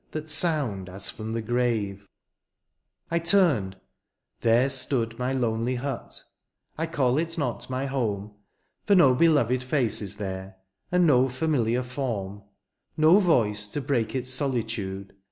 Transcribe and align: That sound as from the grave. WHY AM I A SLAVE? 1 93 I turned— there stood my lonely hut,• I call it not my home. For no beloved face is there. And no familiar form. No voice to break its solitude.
That 0.13 0.31
sound 0.31 0.89
as 0.89 1.11
from 1.11 1.33
the 1.33 1.43
grave. 1.43 2.07
WHY 3.09 3.17
AM 3.17 3.21
I 3.21 3.23
A 3.23 3.27
SLAVE? 3.27 3.37
1 3.37 3.49
93 3.53 3.61
I 3.61 3.61
turned— 3.61 3.77
there 4.41 4.69
stood 4.69 5.19
my 5.19 5.31
lonely 5.31 5.75
hut,• 5.75 6.09
I 6.75 6.87
call 6.87 7.19
it 7.19 7.37
not 7.37 7.69
my 7.69 7.85
home. 7.85 8.31
For 8.87 8.95
no 8.95 9.13
beloved 9.13 9.61
face 9.61 10.01
is 10.01 10.15
there. 10.15 10.55
And 10.91 11.05
no 11.05 11.29
familiar 11.29 11.83
form. 11.83 12.41
No 12.97 13.19
voice 13.19 13.67
to 13.67 13.79
break 13.79 14.15
its 14.15 14.31
solitude. 14.33 15.13